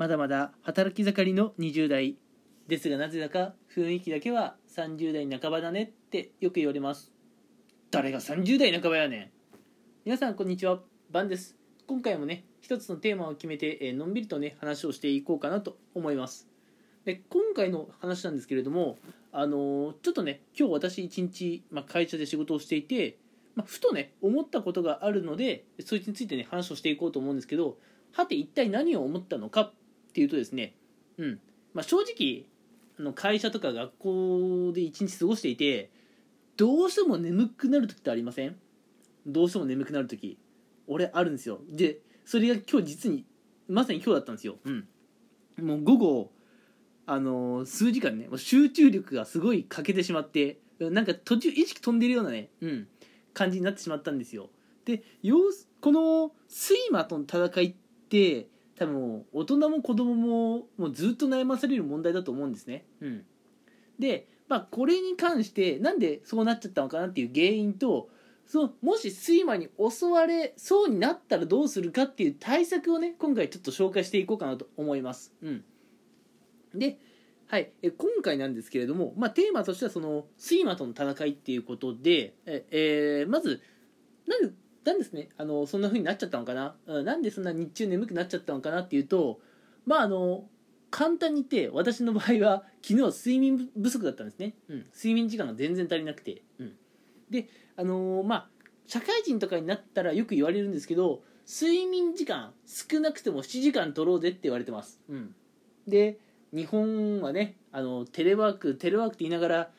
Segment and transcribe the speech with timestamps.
[0.00, 2.16] まだまだ働き盛りの20代。
[2.68, 7.12] ですがなぜだか雰囲気だけは30代半ばだねってよく言われます。
[7.90, 9.30] 誰が30代半ばやねん。
[10.06, 10.80] 皆さんこんにちは。
[11.10, 11.54] バンです。
[11.86, 16.48] 今回もね一つのテーマを決めて、えのんびりとね話をしていこうかなと思います。
[17.04, 18.96] で今回の話なんですけれども
[19.32, 23.18] あのーちょっとね今日私一日、まあ、会社で仕事をしていて、
[23.54, 27.76] まあ、ふとね思ったことがあるのでそいつについてね話をしていこうと思うんですけど
[28.12, 29.72] はて一体何を思ったのか
[30.10, 30.74] っていうとですね
[31.18, 31.40] うん。
[31.72, 32.44] まあ、正直
[32.98, 35.90] あの会社とか学校で一日過ごしていて
[36.56, 38.56] どうしても眠くなる時ってありません？
[39.26, 40.36] どうしても眠くなる時
[40.86, 41.60] 俺あるんですよ。
[41.70, 43.24] でそれが今日実に
[43.68, 44.56] まさに今日だったんですよ。
[44.64, 44.88] うん。
[45.64, 46.32] もう午後
[47.06, 52.88] あの数時間ね集中力がすごい欠けてしまってなんか途中意識飛んでるようなねうん。
[53.32, 54.50] 感じになってしまったんですよ。
[54.84, 55.04] で
[55.80, 57.74] この睡魔との戦いっ
[58.08, 58.48] て
[58.80, 62.86] 多分大人も子供ももうずっと悩まされる問題だと思うんですね。
[63.02, 63.24] うん、
[63.98, 68.08] で、まあ、これに関してなんでそうなっちゃったのかなっていう原因と
[68.46, 75.34] そのもし睡魔に襲われそうになったらどうするかっていう対策をね今回ちょっと紹介していこうかなと思います。
[75.42, 75.64] うん、
[76.74, 76.98] で、
[77.48, 83.60] はい、え今回なんですけれども、まあ、テーマとしてはその睡魔との戦いっていうことでえ、えーまず
[84.26, 85.28] なんでなんですね。
[85.36, 89.40] あのそんな風になっちゃったのかな、うん、なんでそんな日中眠くなっちゃったのかなっていうと
[89.86, 90.44] まああの
[90.90, 96.72] 簡単に言って私の場合は昨日は睡眠不足だったんですね、うん、睡眠時間が全然足りなくて、うん、
[97.30, 98.48] であのーまあ
[98.86, 105.34] 社会人とかになったらよく言われるんですけど睡眠時間少なくても7時間取ろうぜって言われてます、うん、
[105.86, 106.18] で
[106.52, 109.70] 日本はねあのテレワークテレワークって言いながら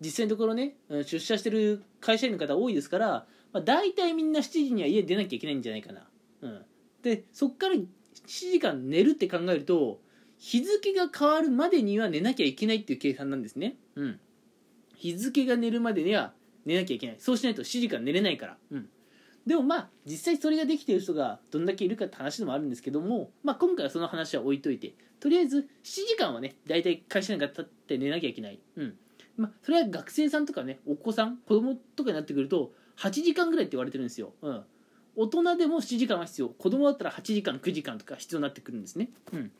[0.00, 6.06] 実際のところね出社してる会社員の方多いですから、まあ、大体みんな7時には家出なきゃいけないんじゃないかな、
[6.42, 6.62] うん、
[7.02, 7.86] でそっから7
[8.26, 10.00] 時間寝るって考えると
[10.38, 14.20] 日付が変わるまでには寝なきゃいけないっていう計算なんですね、うん、
[14.96, 16.32] 日付が寝るまでには
[16.64, 17.16] 寝なきゃいけない。
[17.18, 18.88] そうしないと7時間寝れないから、うん、
[19.46, 28.94] でもまあ実際それができている人がどんだけいるかって話でもあるんですけども、まあ、今回はその話は置いといてとりあえず7時間はね大体会社なんか立って寝なきゃいけない、うん。
[29.36, 34.64] まあ、それは学生さんとかねお子さん子供とかになってくると8時間ぐらいって言われてるんですよ、うん、
[35.16, 36.48] 大人でも7時間は必要。
[36.48, 39.50] 子供だったら8時間9時間とか必要になってくるんですね、うん、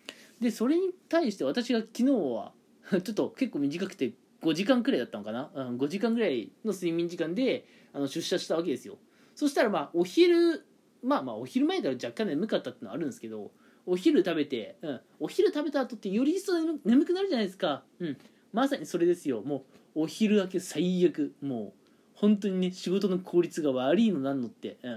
[0.41, 2.53] でそれに対して私が昨日は
[2.91, 4.12] ちょっと結構短くて
[4.43, 8.99] 5時間くらいだったのかな、うん、5時間ぐらいの睡眠時間であの出社したわけですよ。
[9.34, 10.65] そしたらまあお昼
[11.03, 13.50] まあまあお昼前から若干眠かったってのはあるんですけど
[13.87, 16.54] お昼食べて、うん、お昼食べた後ってより一層
[16.84, 18.16] 眠くなるじゃないですか、うん、
[18.52, 19.42] まさにそれですよ。
[19.42, 19.64] も
[19.94, 21.34] うお昼明け最悪。
[21.40, 21.82] もう
[22.14, 24.92] 本当にね仕事の効率が悪いのなんのって、うん、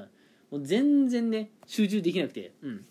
[0.51, 2.85] もう全然ね集中できなくて、うん、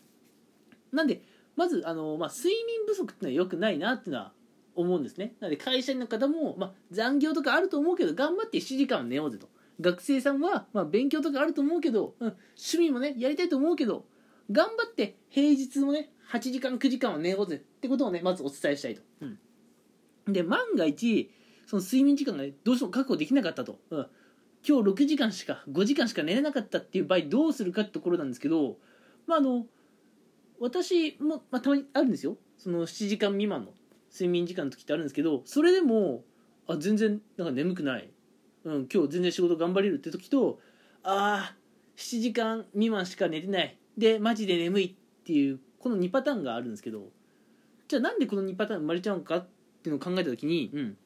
[0.93, 1.23] なんで
[1.57, 4.33] まずあの、まあ、睡眠不足ってのは良くないなっていうのは
[4.75, 5.35] 思うんですね。
[5.41, 9.49] なので会社員の方も、まあ、残業とかあると思うけど頑張って7時間は寝ようぜと。
[9.81, 14.05] 学生さんは、まあ、勉強とかあると思うけど、うん、趣味もねやりたいと思うけど
[14.51, 19.39] 頑張って平日もね8時間9時間は寝ようぜってことをねまずお伝えしたいと、うん、
[20.29, 21.31] で万が一
[21.67, 24.07] その睡眠時間が、どうしても確保できなかったと、うん、
[24.67, 28.77] 今日6時間しか5時間しか寝れなかったっていう場合どうするかってところなんですけど
[29.27, 29.67] まああの
[30.61, 32.37] 私も、まあ、たまにあるんですよ。
[32.57, 33.73] その7時間未満の
[34.13, 36.23] 睡眠時間の時ってあるんですけどそれでも
[36.69, 38.09] あ全然なんか眠くない、
[38.65, 40.61] うん、今日全然仕事頑張れるって時と
[41.03, 43.77] あー7時間未満しか寝てない。
[43.99, 47.09] でマジで眠いっていうこの2パターンがあるんですけど
[47.89, 49.47] じゃあなんでこの2パターン生まれちゃうのかっ
[49.85, 50.97] ていうのを考えた時に、うん、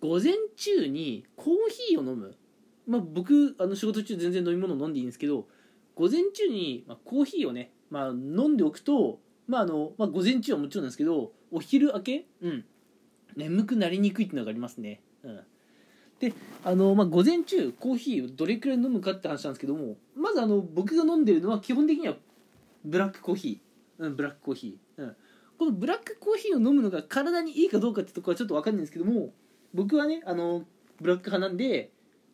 [0.00, 1.54] 午前中にコー
[1.88, 2.34] ヒーを飲む、
[2.88, 5.46] まあ、僕あの仕事中全然飲み物飲んでいいんですけど
[5.94, 12.64] 午前中に、まあ、コーヒーをね、まあ、飲んでおくと、まああのまあ、午前中はもちろんですけどお昼明け、うん、
[13.36, 15.40] 眠くなりにくいっていうのがありますね、うん、
[16.18, 16.32] で
[16.64, 22.16] あの、まあ、午前中コーヒーをどれくらい飲むかって話なんですけどもまずあの僕が飲んでるのは基本的には
[22.84, 24.91] ブラックコーヒー、うん、ブラックコーヒー、うん、
[25.62, 29.32] このブラックコーヒーを飲むのが体にいいかどうかってとこはちょっと分かんないんですけども
[29.72, 30.64] 僕はねあの
[31.00, 31.92] ブラック派なんで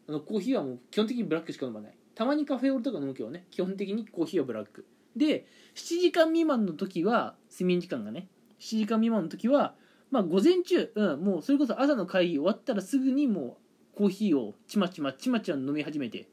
[0.08, 1.94] あのコーヒーはもう基本的にブラックしか飲まない。
[2.14, 4.86] たまにカフェオレとか飲むけどね基本的にコーヒーはブラック。
[5.14, 8.28] で7時間未満の時は睡眠時間がね
[8.60, 9.74] 7時間未満の時は
[10.10, 13.58] まあ午前中、うん、もうそれこそ朝の会議終わったらすぐにも
[13.94, 16.30] うコーヒーをちまちまちまちま飲み始めて。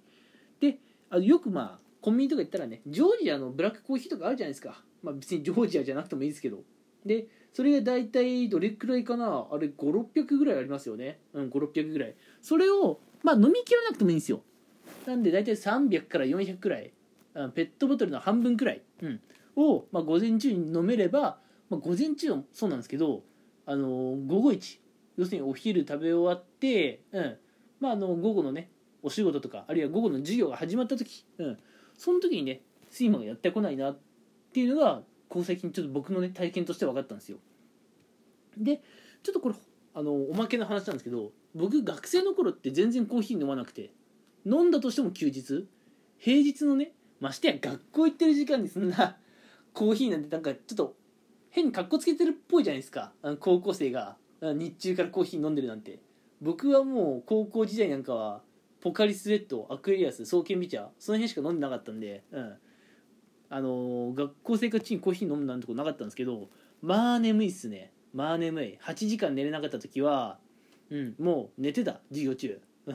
[0.62, 0.78] で
[1.10, 6.64] あのよくまあコンビニとか行ったらねジョージアのブラックコーヒーとかあるじゃないですか、まあ、別にジョージアじゃなくてもいいですけど。
[7.06, 9.48] でそれが大体どれくらいかな？
[9.52, 11.20] あれ5600ぐらいありますよね。
[11.34, 12.16] うん5600ぐらい。
[12.42, 14.42] それをまあ飲み切らなくてもいいんですよ。
[15.06, 16.92] なんで大体300から400くらい。
[17.36, 19.22] うんペットボトルの半分くらい、うん、
[19.56, 23.24] を、まあ、午前中に飲めればまあ、午前中はそうなんですけど
[23.66, 23.88] あの
[24.28, 24.80] 午後一。
[25.18, 27.38] 要するにお昼食べ終わって、うん。
[27.80, 28.70] まあ、あの午後のね
[29.04, 31.58] お仕事とかあるいは午後の授業が始まった時、うん、
[31.98, 32.62] その時にね
[32.92, 34.00] 睡魔がやってこないなっ
[34.54, 37.38] ていうのがここ最近ちょっと僕のね体験として分かったんですよ。
[38.58, 38.82] で
[39.24, 39.56] ちょっとこれ
[39.94, 43.92] あのおまけの話なんですけど僕学生の頃って全然コーヒー飲まなくて
[44.46, 45.68] 飲んだとしても休日
[46.18, 49.18] 平日のねましてや学校行ってる時間にそんな
[49.74, 50.96] コーヒーなんてなんかちょっと
[51.50, 53.14] 変にかっこつけてるっぽいじゃないですか。
[53.22, 56.00] あの高校生が日中からコーヒー飲んでるなんて。
[56.42, 58.42] 僕はもう高校時代なんかは
[58.82, 62.56] ポカリスエットアクエリアス双剣ビチャその辺しか飲んでなかったんで、うん、
[63.56, 66.50] あの学校生活中にコーヒー飲むなんてことなかったんですけど
[66.82, 67.94] まあ眠いっすね。
[68.14, 68.78] まあ眠い。
[68.84, 70.40] 8時間寝れなかった時は、
[70.90, 72.02] うん、もう寝てた。
[72.10, 72.60] 授業中。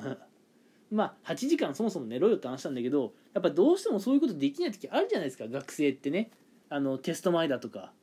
[0.93, 5.49] まあ8時間そもそも寝ろよって話したんだけどやっぱどうしてもそういうことできない時あるじゃないですか。
[5.49, 6.31] 学生ってね。
[6.69, 7.95] あのテスト前だとか。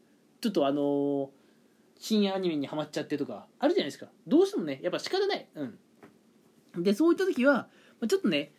[0.41, 1.29] ちょっとあのー
[1.99, 3.45] 深夜アニメにハマっちゃってとか。
[3.59, 4.07] あるじゃないですか。
[4.25, 5.47] どうしてもねやっぱ仕方ない。
[5.53, 6.83] うん。
[6.83, 7.69] でそういった時は
[8.07, 8.51] ちょっとね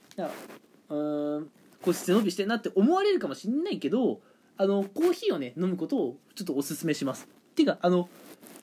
[0.88, 1.50] うん
[1.82, 4.20] こう背伸びしてんなって思われるかもしれないけど
[4.56, 7.28] あのコーヒーをね飲むことをちょっとおすすめします。
[7.52, 8.08] っていうかあの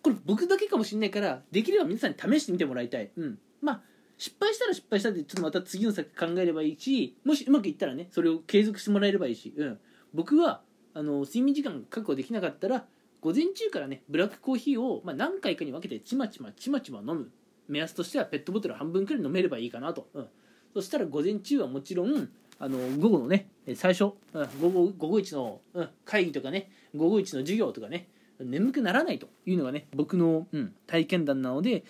[0.01, 3.11] これ僕だけかもしれないからできれば皆さんに試してみてもらいたい。
[3.15, 3.39] うん。
[3.61, 3.81] まあ
[4.17, 9.79] 失敗したら失敗したでちょっとまた次の先考えればいいしもしうまくいったらねそれを継続してもらえればいいし、うん、
[10.13, 10.61] 僕は
[10.93, 12.85] あの睡眠時間確保できなかったら
[13.21, 17.31] 午前中からねブラックコーヒーを、まあ、何回かに分けてちまちまちまちま飲む。
[17.67, 20.27] 目安としてはペットボトル半分くらい飲めればいいかなと、うん、
[20.75, 22.29] そしたら午前中はもちろん
[22.59, 28.07] あの午後のね最初、うん、午後午後一の、うん、会議とかね午後一の授業とかね
[28.39, 31.83] 眠くならないというのがね僕の、うん、体験談なので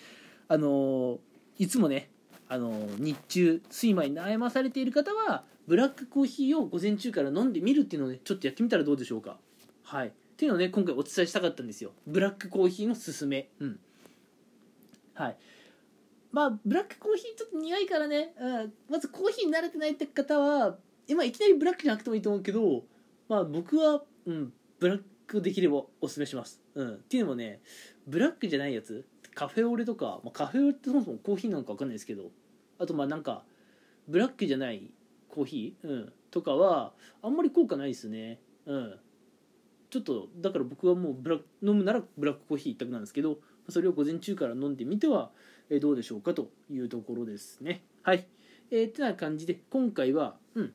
[0.48, 1.18] あの
[1.58, 2.10] いつもね
[2.48, 9.38] あの日中睡魔に悩まされている方はブラックコーヒーを午前中から飲んでみるっていうのをねちょっとやってみたらどうでしょうか。
[9.82, 10.08] はい。
[10.08, 11.90] っていうのをね今回お伝えしたかったんですよ。
[12.06, 13.48] ブラックコーヒーのすすめ。
[13.58, 13.80] うん。
[15.14, 15.36] はい。
[16.36, 20.76] まあブラックコーヒーちょっと苦いからね、うん、まずコーヒーに慣れてないって方は
[21.08, 22.82] 今いきなりブラックじゃなくてもいいと思うけど
[23.26, 27.62] まあ僕は、うん、ブラックできればおすすめします、うん、っていうのもね
[28.06, 32.24] ブラックじゃないやつカフェオレとか、まあ、カフェオレってそもそもコーヒーなのか分かんないですけど
[32.78, 33.44] あとまあなんか
[34.06, 34.90] ブラックじゃない
[35.30, 36.92] コーヒー、うん、とかは
[37.22, 38.40] あんまり効果ないですね。
[38.66, 38.98] うん。
[39.88, 43.38] ちょっとだから僕はもうブラック飲むならブラックコーヒー一択なんですけど
[43.68, 45.30] それを午前中から飲んでみては
[45.70, 47.82] えどうでしょうかというところですね。
[48.02, 48.26] はい。
[48.70, 50.74] えー、てな感じで今回は、うん、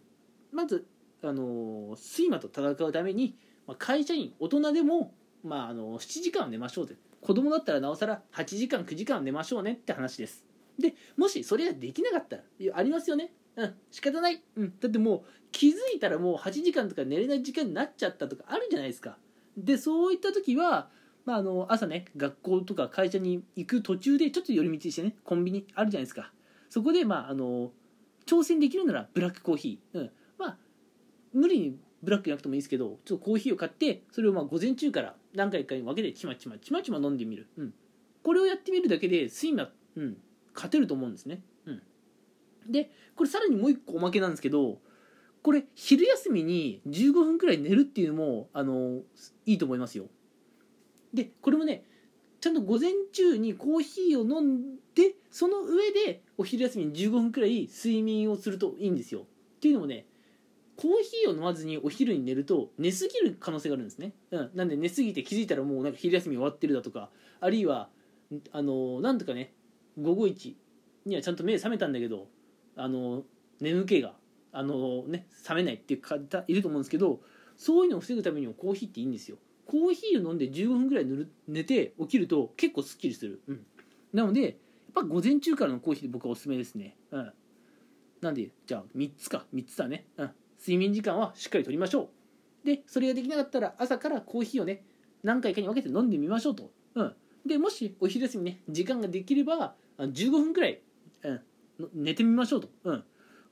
[0.52, 0.86] まず、
[1.24, 9.74] あの睡魔と戦うために、まあ、会社員大人でも、まああの7時間寝ましょうって子供だったらなおさら8時間9時間寝ましょうね。
[9.74, 10.44] って話です。
[10.80, 12.44] でもしそれができなかったら
[12.76, 13.34] ありますよね。
[13.56, 13.76] うん。
[13.92, 19.18] 仕方ない、うん、だってもう気づいたらもう8時間とか寝れない時間になっちゃったとかあるじゃないですか。
[19.58, 20.90] でそういった時は、
[21.32, 26.34] まあ、あの朝ね学校とか会社に行く途中でちょっと寄り道してねコンビニあるじゃないですか。
[26.70, 27.72] そこでまああの
[28.26, 30.58] 挑戦できるならブラックコーヒー、うん、まあ
[31.34, 37.74] 無理にブラックじゃなくてもいいですけどちょっとコーヒーを買ってそれをまあ午前中から何回かに分けてちまちまちまちま飲んでみる、うん、
[38.24, 40.18] これをやってみるだけで睡魔、うん、
[40.54, 41.82] 勝てると思うんですね、うん、
[42.70, 44.80] でこれさらにもう一個おまけなんですけど
[45.42, 49.00] これ昼休みに15分くらい寝るっていうのもあの
[49.46, 50.08] いいと思いますよ。
[51.14, 51.84] でこれもね
[52.40, 59.22] ちゃんと午前中にコーヒーを飲んでその上でお昼休みに15分くらい睡眠をするといいんですよ。
[59.22, 60.06] っていうのもね
[60.76, 67.90] コーヒーを飲まずにお昼に寝ると寝すぎる可能性があるんですね、うん、なんで寝すぎて気づいたらもうなんか昼休み終わってるだとかあるいは
[68.52, 69.54] あのなんとかね
[70.02, 70.58] 午後一
[71.06, 72.28] にはちゃんと目覚めたんだけど
[72.76, 73.24] あの
[73.60, 74.14] 眠気が
[74.52, 77.20] あのね覚めないっていう方いると思うんですけど
[77.58, 79.38] そういうのを防ぐためにもコーヒーっていいんですよ。
[79.72, 81.06] コーヒーを飲んで15分ぐらい
[81.48, 83.66] 寝て起きると結構すっきりする、うん、
[84.12, 84.54] なのでやっ
[84.94, 86.98] ぱ午前中からのコーヒーで僕はおすすめですね。
[87.12, 87.34] うん。
[88.20, 89.46] なんでじゃあ3つか。
[89.56, 90.08] 3つだね。
[90.18, 90.32] うん。
[90.60, 92.10] 睡眠時間はしっかりとりましょ
[92.64, 92.68] う。
[92.68, 94.84] でそれができなかったら朝からコーヒーをね
[95.24, 100.82] 何回かに分けて飲んでみましょうと、うん、でもしお昼休みね時間ができればあ15分くらい、
[101.24, 101.42] うん、
[101.80, 103.04] の寝てみましょうと、うん、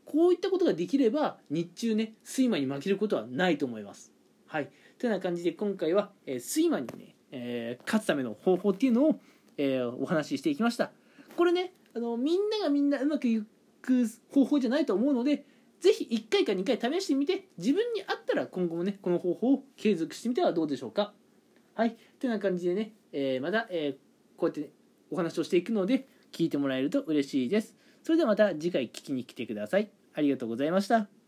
[0.05, 4.11] こういったことができれば日中ね睡魔に負けることはないと思います。
[4.45, 9.19] はいというような感じで今回は、えー睡魔にね、えー勝つための方法っていうのを、
[9.57, 10.91] えーお話ししていきました。
[11.37, 13.41] これねあのみんながみんなうまくい
[13.81, 15.45] く方法じゃないと思うので
[15.79, 21.13] ぜひ1回か2回試してみて自分に合ったら今後もねこの方法を継続してみてはどうでしょうか。
[21.75, 21.91] はい。
[21.91, 23.95] というような感じでね、えーまた、え
[24.35, 24.67] こうやって、ね、
[25.11, 27.73] お話をしていくので聞いてもらえると嬉しいです。
[28.03, 29.89] それではまた次回聞きに来てください。
[30.13, 31.18] ありがとうございました。